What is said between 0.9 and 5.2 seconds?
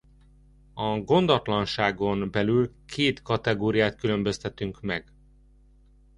gondatlanságon belül két kategóriát különböztetünk meg.